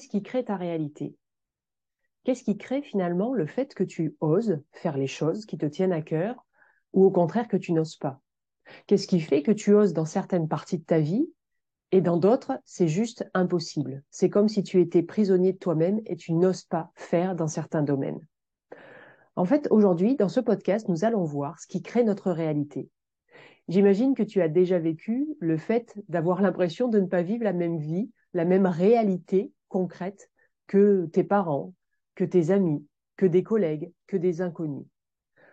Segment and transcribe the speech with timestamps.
[0.00, 1.14] qu'est-ce qui crée ta réalité?
[2.24, 5.92] Qu'est-ce qui crée finalement le fait que tu oses faire les choses qui te tiennent
[5.92, 6.46] à cœur
[6.94, 8.18] ou au contraire que tu n'oses pas?
[8.86, 11.30] Qu'est-ce qui fait que tu oses dans certaines parties de ta vie
[11.92, 14.02] et dans d'autres, c'est juste impossible?
[14.10, 17.82] C'est comme si tu étais prisonnier de toi-même et tu n'oses pas faire dans certains
[17.82, 18.26] domaines.
[19.36, 22.88] En fait, aujourd'hui, dans ce podcast, nous allons voir ce qui crée notre réalité.
[23.68, 27.52] J'imagine que tu as déjà vécu le fait d'avoir l'impression de ne pas vivre la
[27.52, 30.30] même vie, la même réalité concrète
[30.66, 31.72] que tes parents,
[32.14, 34.86] que tes amis, que des collègues, que des inconnus.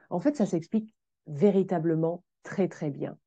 [0.10, 0.94] En fait, ça s'explique
[1.28, 3.18] véritablement très très bien.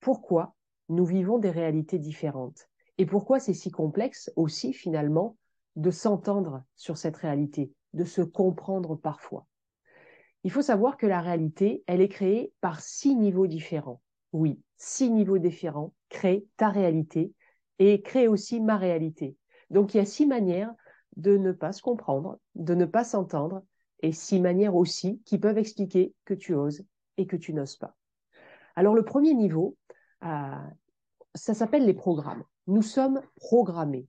[0.00, 0.54] Pourquoi
[0.90, 2.68] nous vivons des réalités différentes?
[2.98, 5.36] Et pourquoi c'est si complexe aussi finalement
[5.76, 9.46] de s'entendre sur cette réalité, de se comprendre parfois?
[10.42, 14.00] Il faut savoir que la réalité, elle est créée par six niveaux différents.
[14.32, 17.32] Oui, six niveaux différents créent ta réalité
[17.78, 19.36] et créent aussi ma réalité.
[19.70, 20.72] Donc il y a six manières
[21.16, 23.62] de ne pas se comprendre, de ne pas s'entendre,
[24.02, 26.84] et six manières aussi qui peuvent expliquer que tu oses
[27.16, 27.94] et que tu n'oses pas.
[28.76, 29.76] Alors le premier niveau,
[30.24, 30.54] euh,
[31.34, 32.44] ça s'appelle les programmes.
[32.66, 34.06] Nous sommes programmés.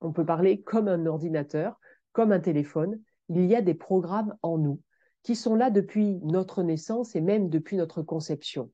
[0.00, 1.80] On peut parler comme un ordinateur,
[2.12, 3.00] comme un téléphone.
[3.28, 4.80] Il y a des programmes en nous
[5.22, 8.70] qui sont là depuis notre naissance et même depuis notre conception.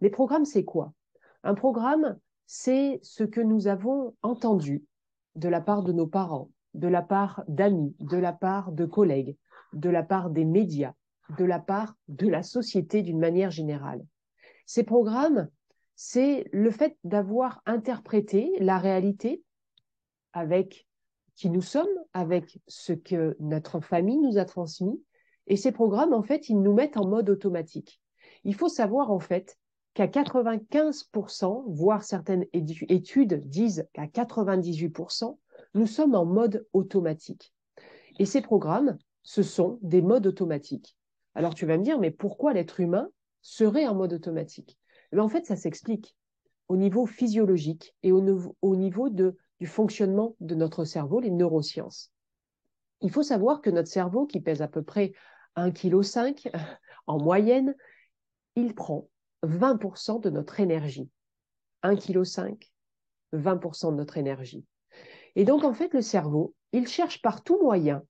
[0.00, 0.92] Les programmes, c'est quoi?
[1.42, 4.84] Un programme, c'est ce que nous avons entendu
[5.36, 9.36] de la part de nos parents, de la part d'amis, de la part de collègues,
[9.72, 10.94] de la part des médias,
[11.38, 14.04] de la part de la société d'une manière générale.
[14.66, 15.48] Ces programmes,
[15.96, 19.42] c'est le fait d'avoir interprété la réalité
[20.32, 20.86] avec
[21.36, 25.02] qui nous sommes, avec ce que notre famille nous a transmis.
[25.46, 28.00] Et ces programmes, en fait, ils nous mettent en mode automatique.
[28.44, 29.58] Il faut savoir, en fait,
[29.94, 35.38] qu'à 95%, voire certaines études disent qu'à 98%,
[35.74, 37.54] nous sommes en mode automatique.
[38.18, 40.96] Et ces programmes, ce sont des modes automatiques.
[41.34, 43.08] Alors tu vas me dire, mais pourquoi l'être humain
[43.40, 44.78] serait en mode automatique?
[45.12, 46.16] Mais en fait, ça s'explique
[46.68, 48.20] au niveau physiologique et au,
[48.76, 52.10] niveau de, du fonctionnement de notre cerveau, les neurosciences.
[53.00, 55.12] Il faut savoir que notre cerveau, qui pèse à peu près
[55.56, 56.52] 1,5 kg
[57.06, 57.74] en moyenne,
[58.56, 59.08] il prend
[59.44, 61.08] 20% de notre énergie.
[61.82, 62.68] 1,5 kg,
[63.32, 64.64] 20% de notre énergie.
[65.36, 68.02] Et donc, en fait, le cerveau, il cherche par tout moyen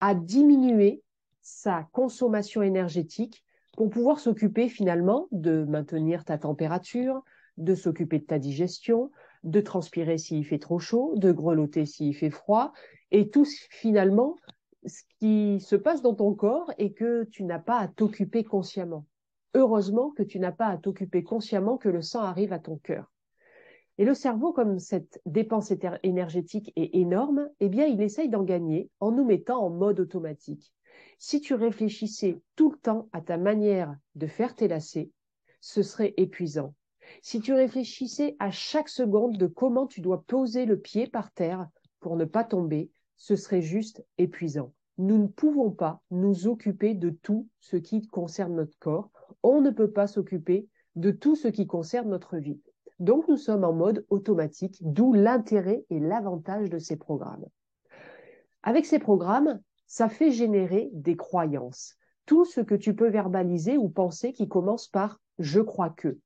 [0.00, 1.02] à diminuer
[1.40, 3.44] sa consommation énergétique
[3.76, 7.22] pour pouvoir s'occuper finalement de maintenir ta température,
[7.56, 9.10] de s'occuper de ta digestion,
[9.44, 12.72] de transpirer s'il fait trop chaud, de grelotter s'il fait froid,
[13.10, 14.36] et tout finalement
[14.86, 19.06] ce qui se passe dans ton corps et que tu n'as pas à t'occuper consciemment.
[19.54, 23.12] Heureusement que tu n'as pas à t'occuper consciemment que le sang arrive à ton cœur.
[23.98, 28.88] Et le cerveau, comme cette dépense énergétique est énorme, eh bien, il essaye d'en gagner
[29.00, 30.72] en nous mettant en mode automatique.
[31.18, 35.10] Si tu réfléchissais tout le temps à ta manière de faire tes lacets,
[35.60, 36.74] ce serait épuisant.
[37.20, 41.68] Si tu réfléchissais à chaque seconde de comment tu dois poser le pied par terre
[42.00, 44.72] pour ne pas tomber, ce serait juste épuisant.
[44.98, 49.10] Nous ne pouvons pas nous occuper de tout ce qui concerne notre corps.
[49.42, 52.60] On ne peut pas s'occuper de tout ce qui concerne notre vie.
[52.98, 57.44] Donc nous sommes en mode automatique, d'où l'intérêt et l'avantage de ces programmes.
[58.62, 61.96] Avec ces programmes, ça fait générer des croyances.
[62.26, 66.18] Tout ce que tu peux verbaliser ou penser qui commence par je crois que.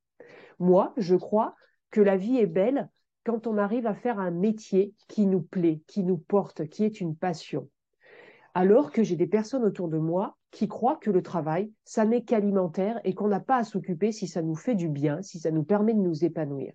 [0.59, 1.55] Moi, je crois
[1.91, 2.91] que la vie est belle
[3.25, 7.01] quand on arrive à faire un métier qui nous plaît, qui nous porte, qui est
[7.01, 7.69] une passion.
[8.59, 12.25] Alors que j'ai des personnes autour de moi qui croient que le travail, ça n'est
[12.25, 15.51] qu'alimentaire et qu'on n'a pas à s'occuper si ça nous fait du bien, si ça
[15.51, 16.73] nous permet de nous épanouir.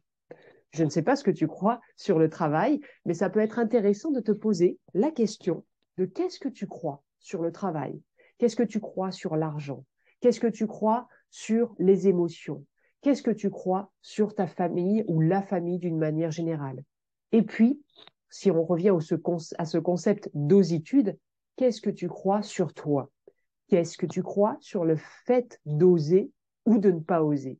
[0.69, 3.57] Je ne sais pas ce que tu crois sur le travail, mais ça peut être
[3.57, 5.65] intéressant de te poser la question
[5.97, 7.99] de qu'est-ce que tu crois sur le travail,
[8.37, 9.83] qu'est-ce que tu crois sur l'argent,
[10.19, 12.63] qu'est-ce que tu crois sur les émotions,
[13.01, 16.83] qu'est-ce que tu crois sur ta famille ou la famille d'une manière générale?
[17.31, 17.81] Et puis,
[18.29, 18.95] si on revient
[19.57, 21.17] à ce concept d'ositude,
[21.55, 23.09] qu'est-ce que tu crois sur toi?
[23.67, 26.31] Qu'est-ce que tu crois sur le fait d'oser
[26.65, 27.59] ou de ne pas oser?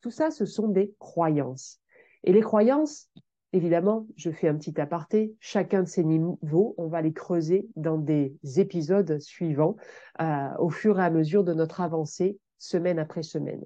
[0.00, 1.80] Tout ça, ce sont des croyances.
[2.24, 3.10] Et les croyances,
[3.56, 5.34] Évidemment, je fais un petit aparté.
[5.40, 9.76] Chacun de ces niveaux, on va les creuser dans des épisodes suivants
[10.20, 13.64] euh, au fur et à mesure de notre avancée, semaine après semaine.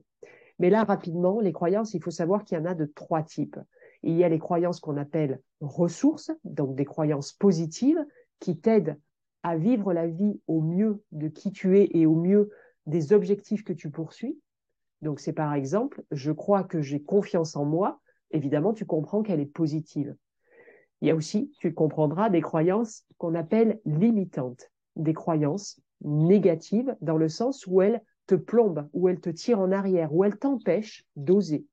[0.60, 3.58] Mais là, rapidement, les croyances, il faut savoir qu'il y en a de trois types.
[4.04, 8.04] Il y a les croyances qu'on appelle ressources, donc des croyances positives
[8.38, 8.96] qui t'aident
[9.42, 12.50] à vivre la vie au mieux de qui tu es et au mieux
[12.86, 14.38] des objectifs que tu poursuis.
[15.02, 18.00] Donc c'est par exemple, je crois que j'ai confiance en moi,
[18.30, 20.14] évidemment, tu comprends qu'elle est positive.
[21.00, 27.16] Il y a aussi, tu comprendras, des croyances qu'on appelle limitantes, des croyances négatives dans
[27.16, 31.04] le sens où elles te plombent, où elles te tirent en arrière, où elles t'empêchent
[31.16, 31.66] d'oser.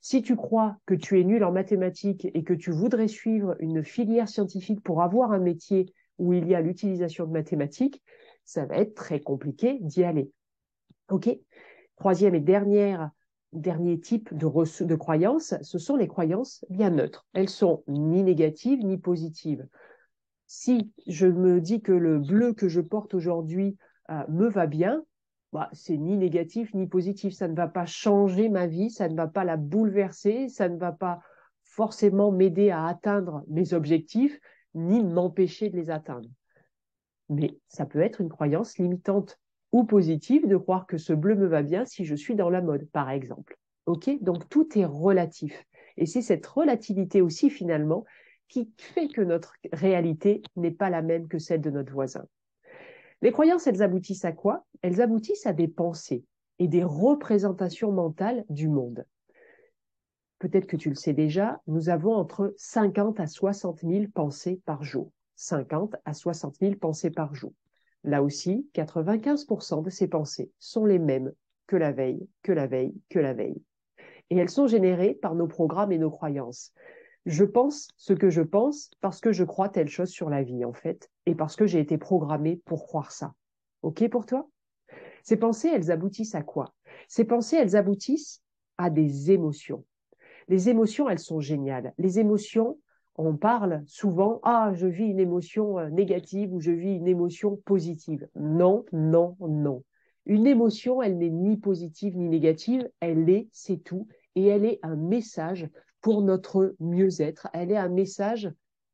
[0.00, 3.82] Si tu crois que tu es nul en mathématiques et que tu voudrais suivre une
[3.82, 5.86] filière scientifique pour avoir un métier
[6.18, 8.02] où il y a l'utilisation de mathématiques,
[8.44, 10.30] ça va être très compliqué d'y aller.
[11.10, 11.28] OK?
[11.96, 17.26] Troisième et dernier type de, de croyances, ce sont les croyances bien neutres.
[17.32, 19.66] Elles sont ni négatives ni positives.
[20.46, 23.76] Si je me dis que le bleu que je porte aujourd'hui
[24.10, 25.04] euh, me va bien,
[25.52, 27.32] bah, c'est ni négatif ni positif.
[27.32, 30.76] Ça ne va pas changer ma vie, ça ne va pas la bouleverser, ça ne
[30.76, 31.20] va pas
[31.62, 34.38] forcément m'aider à atteindre mes objectifs,
[34.74, 36.28] ni m'empêcher de les atteindre.
[37.28, 39.38] Mais ça peut être une croyance limitante
[39.72, 42.62] ou positive de croire que ce bleu me va bien si je suis dans la
[42.62, 43.58] mode, par exemple.
[43.86, 45.64] OK Donc tout est relatif.
[45.96, 48.04] Et c'est cette relativité aussi, finalement,
[48.48, 52.26] qui fait que notre réalité n'est pas la même que celle de notre voisin.
[53.22, 54.64] Les croyances, elles aboutissent à quoi?
[54.82, 56.24] Elles aboutissent à des pensées
[56.58, 59.06] et des représentations mentales du monde.
[60.44, 64.84] Peut-être que tu le sais déjà, nous avons entre 50 à 60 000 pensées par
[64.84, 65.10] jour.
[65.36, 67.54] 50 à 60 000 pensées par jour.
[68.02, 71.32] Là aussi, 95% de ces pensées sont les mêmes
[71.66, 73.62] que la veille, que la veille, que la veille.
[74.28, 76.74] Et elles sont générées par nos programmes et nos croyances.
[77.24, 80.66] Je pense ce que je pense parce que je crois telle chose sur la vie,
[80.66, 83.32] en fait, et parce que j'ai été programmée pour croire ça.
[83.80, 84.46] OK pour toi?
[85.22, 86.74] Ces pensées, elles aboutissent à quoi?
[87.08, 88.42] Ces pensées, elles aboutissent
[88.76, 89.86] à des émotions.
[90.48, 91.94] Les émotions, elles sont géniales.
[91.98, 92.78] Les émotions,
[93.16, 97.56] on parle souvent, ah, je vis une émotion euh, négative ou je vis une émotion
[97.64, 98.28] positive.
[98.34, 99.82] Non, non, non.
[100.26, 104.80] Une émotion, elle n'est ni positive ni négative, elle est, c'est tout, et elle est
[104.82, 105.68] un message
[106.00, 108.50] pour notre mieux-être, elle est un message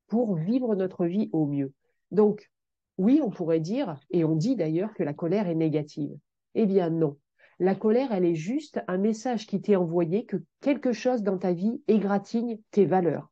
[0.08, 1.73] pour vivre notre vie au mieux.
[2.11, 2.50] Donc,
[2.99, 6.11] oui, on pourrait dire, et on dit d'ailleurs que la colère est négative.
[6.55, 7.17] Eh bien non.
[7.61, 11.53] La colère, elle est juste un message qui t'est envoyé que quelque chose dans ta
[11.53, 13.31] vie égratigne tes valeurs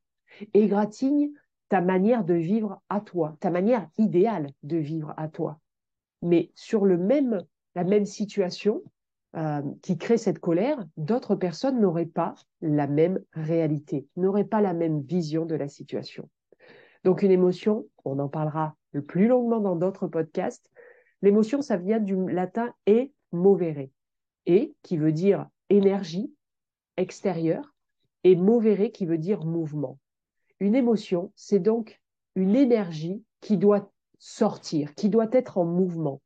[0.54, 1.30] égratigne
[1.68, 5.58] ta manière de vivre à toi, ta manière idéale de vivre à toi.
[6.22, 7.42] Mais sur le même,
[7.74, 8.82] la même situation
[9.36, 14.72] euh, qui crée cette colère, d'autres personnes n'auraient pas la même réalité, n'auraient pas la
[14.72, 16.28] même vision de la situation.
[17.04, 20.70] Donc une émotion, on en parlera le plus longuement dans d'autres podcasts.
[21.20, 23.88] L'émotion, ça vient du latin e movere,
[24.82, 26.32] qui veut dire énergie
[26.96, 27.74] extérieure,
[28.24, 29.98] et movere qui veut dire mouvement.
[30.60, 32.00] Une émotion, c'est donc
[32.34, 36.20] une énergie qui doit sortir, qui doit être en mouvement.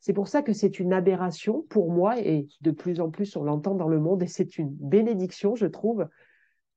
[0.00, 3.44] C'est pour ça que c'est une aberration pour moi et de plus en plus on
[3.44, 6.08] l'entend dans le monde et c'est une bénédiction, je trouve.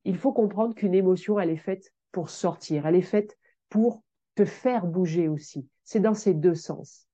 [0.05, 3.37] Il faut comprendre qu'une émotion, elle est faite pour sortir, elle est faite
[3.69, 4.03] pour
[4.35, 5.67] te faire bouger aussi.
[5.83, 7.07] C'est dans ces deux sens.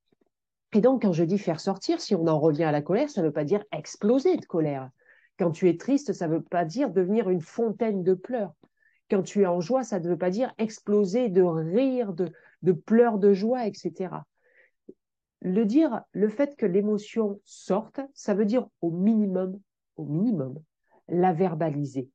[0.73, 3.21] Et donc, quand je dis faire sortir, si on en revient à la colère, ça
[3.21, 4.89] ne veut pas dire exploser de colère.
[5.37, 8.53] Quand tu es triste, ça ne veut pas dire devenir une fontaine de pleurs.
[9.09, 13.17] Quand tu es en joie, ça ne veut pas dire exploser de rire, de, pleurs
[13.17, 14.09] de joie, etc.
[15.41, 19.59] Le dire, le fait que l'émotion sorte, ça veut dire au minimum,
[19.95, 20.61] au minimum,
[21.07, 22.09] la verbaliser,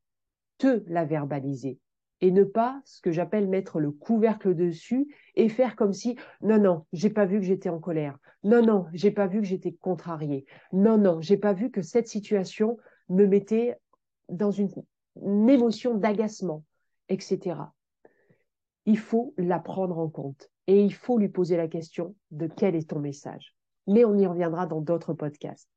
[0.58, 1.80] te la verbaliser
[2.24, 6.58] et ne pas ce que j'appelle mettre le couvercle dessus et faire comme si non
[6.58, 9.72] non j'ai pas vu que j'étais en colère non non j'ai pas vu que j'étais
[9.72, 12.78] contrariée non non j'ai pas vu que cette situation
[13.08, 13.76] me mettait
[14.28, 14.70] dans une
[15.48, 16.64] émotion d'agacement
[17.08, 17.56] etc.
[18.86, 22.74] Il faut la prendre en compte et il faut lui poser la question de quel
[22.74, 23.54] est ton message.
[23.86, 25.68] Mais on y reviendra dans d'autres podcasts.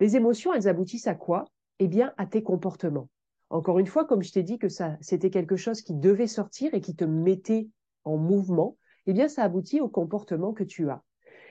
[0.00, 1.44] Les émotions, elles aboutissent à quoi?
[1.78, 3.08] Eh bien, à tes comportements.
[3.50, 6.74] Encore une fois, comme je t'ai dit que ça, c'était quelque chose qui devait sortir
[6.74, 7.68] et qui te mettait
[8.04, 11.02] en mouvement, eh bien, ça aboutit au comportement que tu as.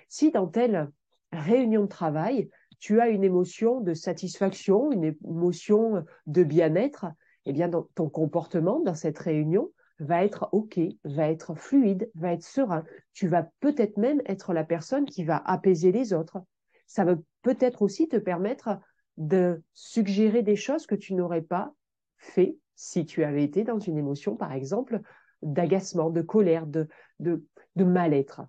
[0.10, 0.92] Si dans telle
[1.32, 7.06] réunion de travail, tu as une émotion de satisfaction, une émotion de bien-être,
[7.46, 12.44] eh bien, ton comportement dans cette réunion va être OK, va être fluide, va être
[12.44, 12.84] serein.
[13.14, 16.40] Tu vas peut-être même être la personne qui va apaiser les autres.
[16.88, 18.80] Ça va peut-être aussi te permettre
[19.18, 21.74] de suggérer des choses que tu n'aurais pas
[22.24, 25.02] fait si tu avais été dans une émotion, par exemple,
[25.42, 26.88] d'agacement, de colère, de,
[27.20, 27.44] de,
[27.84, 28.42] mal-être.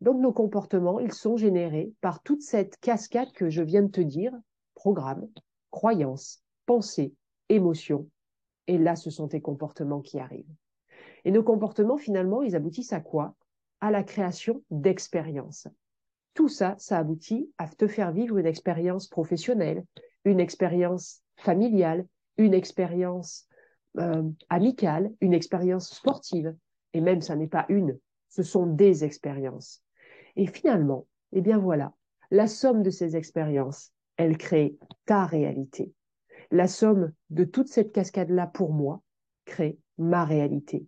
[0.00, 4.00] Donc nos comportements, ils sont générés par toute cette cascade que je viens de te
[4.00, 4.32] dire,
[4.74, 5.28] programme,
[5.70, 7.14] croyance, pensée,
[7.48, 8.08] émotions.
[8.66, 10.54] Et là, ce sont tes comportements qui arrivent.
[11.24, 13.34] Et nos comportements, finalement, ils aboutissent à quoi?
[13.80, 15.68] À la création d'expériences.
[16.34, 19.84] Tout ça, ça aboutit à te faire vivre une expérience professionnelle,
[20.24, 22.06] une expérience familiale,
[22.40, 23.46] une expérience
[23.98, 26.54] euh, amicale, une expérience sportive.
[26.92, 29.82] Et même, ça n'est pas une, ce sont des expériences.
[30.36, 31.92] Et finalement, eh bien voilà,
[32.30, 35.92] la somme de ces expériences, elle crée ta réalité.
[36.50, 39.02] La somme de toute cette cascade-là, pour moi,
[39.44, 40.86] crée ma réalité.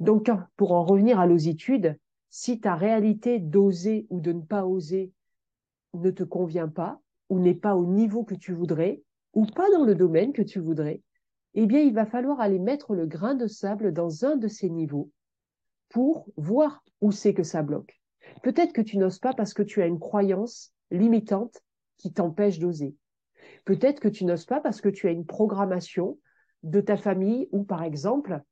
[0.00, 1.98] Donc, pour en revenir à l'ositude,
[2.30, 5.12] si ta réalité d'oser ou de ne pas oser
[5.94, 9.02] ne te convient pas, ou n'est pas au niveau que tu voudrais,
[9.34, 11.02] ou pas dans le domaine que tu voudrais,
[11.54, 14.70] eh bien, il va falloir aller mettre le grain de sable dans un de ces
[14.70, 15.10] niveaux
[15.88, 18.00] pour voir où c'est que ça bloque.
[18.42, 21.60] Peut-être que tu n'oses pas parce que tu as une croyance limitante
[21.96, 22.94] qui t'empêche d'oser.
[23.64, 26.18] Peut-être que tu n'oses pas parce que tu as une programmation
[26.62, 28.42] de ta famille où, par exemple,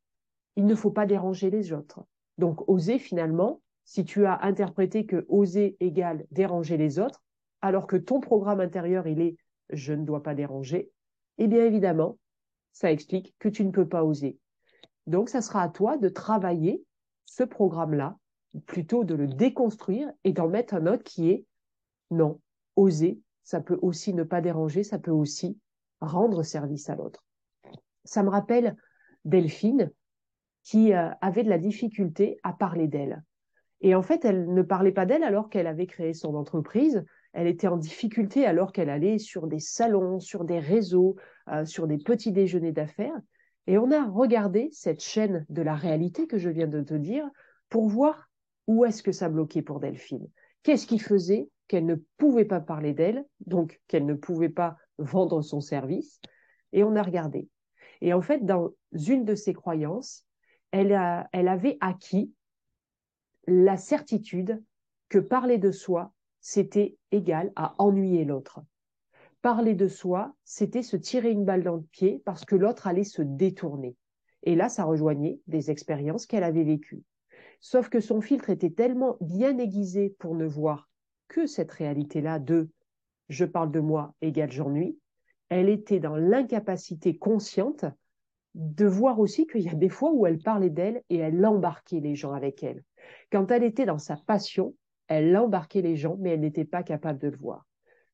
[0.57, 2.05] il ne faut pas déranger les autres.
[2.39, 7.23] Donc, oser finalement, si tu as interprété que oser égale déranger les autres,
[7.63, 9.37] alors que ton programme intérieur, il est
[9.71, 10.91] je ne dois pas déranger,
[11.39, 12.19] eh bien évidemment,
[12.73, 14.39] ça explique que tu ne peux pas oser.
[15.07, 16.85] Donc, ça sera à toi de travailler
[17.25, 18.19] ce programme-là,
[18.67, 21.45] plutôt de le déconstruire et d'en mettre un autre qui est
[22.11, 22.41] non,
[22.77, 25.59] oser, ça peut aussi ne pas déranger, ça peut aussi
[26.01, 27.25] rendre service à l'autre.
[28.05, 28.77] Ça me rappelle
[29.25, 29.91] Delphine
[30.63, 33.23] qui euh, avait de la difficulté à parler d'elle.
[33.81, 37.05] Et en fait, elle ne parlait pas d'elle alors qu'elle avait créé son entreprise.
[37.37, 41.17] Elle était en difficulté alors qu'elle allait sur des salons, sur des réseaux,
[41.51, 43.21] euh, sur des petits déjeuners d'affaires.
[43.67, 47.29] Et on a regardé cette chaîne de la réalité que je viens de te dire
[47.69, 48.31] pour voir
[48.67, 50.27] où est-ce que ça bloquait pour Delphine.
[50.63, 55.43] Qu'est-ce qui faisait qu'elle ne pouvait pas parler d'elle, donc qu'elle ne pouvait pas vendre
[55.43, 56.23] son service?
[56.73, 57.51] Et on a regardé.
[58.01, 60.25] Et en fait, dans une de ses croyances,
[60.71, 62.33] elle, avait acquis
[63.47, 64.63] la certitude
[65.11, 66.13] que parler de soi,
[66.49, 68.61] c'était égal à ennuyer l'autre.
[69.43, 73.03] Parler de soi, c'était se tirer une balle dans le pied parce que l'autre allait
[73.03, 73.97] se détourner.
[74.45, 77.03] Et là, ça rejoignait des expériences qu'elle avait vécues.
[77.59, 80.89] Sauf que son filtre était tellement bien aiguisé pour ne voir
[81.27, 82.71] que cette réalité-là de
[83.29, 84.97] je parle de moi égale j'ennuie,
[85.49, 87.87] elle était dans l'incapacité consciente
[88.55, 91.99] de voir aussi qu'il y a des fois où elle parlait d'elle et elle embarquait
[91.99, 92.85] les gens avec elle.
[93.33, 94.77] Quand elle était dans sa passion,
[95.09, 97.67] elle embarquait les gens, mais elle n'était pas capable de le voir.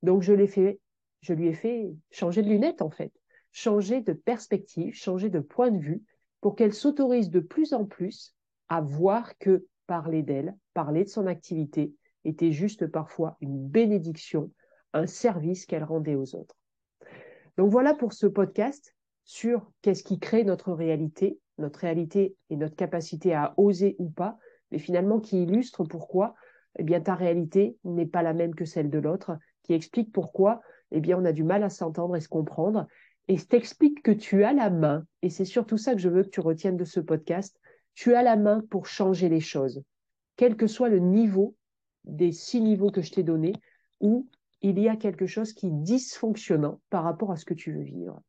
[0.02, 0.80] Donc je l'ai fait,
[1.20, 3.12] je lui ai fait changer de lunettes en fait,
[3.52, 6.02] changer de perspective, changer de point de vue,
[6.40, 8.34] pour qu'elle s'autorise de plus en plus
[8.68, 11.94] à voir que parler d'elle, parler de son activité,
[12.25, 14.50] était juste parfois une bénédiction,
[14.92, 16.56] un service qu'elle rendait aux autres.
[17.56, 18.94] Donc voilà pour ce podcast
[19.25, 24.38] sur qu'est-ce qui crée notre réalité, notre réalité et notre capacité à oser ou pas,
[24.70, 26.34] mais finalement qui illustre pourquoi
[26.79, 30.61] eh bien, ta réalité n'est pas la même que celle de l'autre, qui explique pourquoi
[30.93, 32.87] eh bien, on a du mal à s'entendre et se comprendre,
[33.29, 36.29] et t'explique que tu as la main, et c'est surtout ça que je veux que
[36.29, 37.59] tu retiennes de ce podcast,
[37.95, 39.83] tu as la main pour changer les choses,
[40.37, 41.57] quel que soit le niveau
[42.05, 43.55] des six niveaux que je t'ai donnés,
[44.00, 44.29] où
[44.61, 47.83] il y a quelque chose qui est dysfonctionnant par rapport à ce que tu veux
[47.83, 48.21] vivre.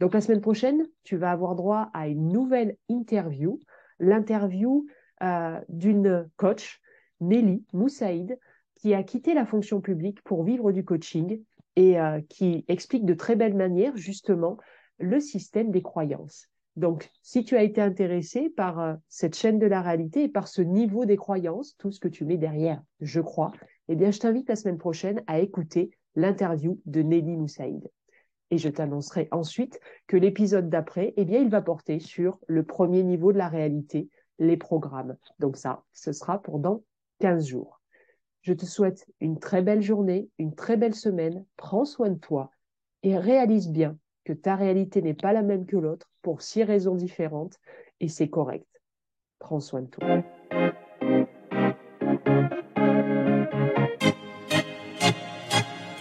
[0.00, 3.60] Donc la semaine prochaine, tu vas avoir droit à une nouvelle interview,
[3.98, 4.86] l'interview
[5.22, 6.80] euh, d'une coach,
[7.28, 8.38] Nelly Moussaïd,
[8.74, 11.42] qui a quitté la fonction publique pour vivre du coaching
[11.76, 14.58] et euh, qui explique de très belle manière justement
[14.98, 16.48] le système des croyances.
[16.76, 20.48] Donc, si tu as été intéressé par euh, cette chaîne de la réalité et par
[20.48, 23.52] ce niveau des croyances, tout ce que tu mets derrière, je crois,
[23.88, 27.90] eh bien, je t'invite la semaine prochaine à écouter l'interview de Nelly Moussaïd.
[28.50, 33.02] Et je t'annoncerai ensuite que l'épisode d'après, eh bien, il va porter sur le premier
[33.02, 35.16] niveau de la réalité, les programmes.
[35.38, 36.82] Donc ça, ce sera pendant
[37.20, 37.80] 15 jours.
[38.42, 41.44] Je te souhaite une très belle journée, une très belle semaine.
[41.56, 42.50] Prends soin de toi
[43.02, 46.94] et réalise bien que ta réalité n'est pas la même que l'autre pour six raisons
[46.94, 47.58] différentes
[48.00, 48.66] et c'est correct.
[49.38, 50.22] Prends soin de toi.